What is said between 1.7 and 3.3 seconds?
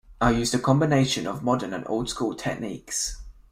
and old school techniques.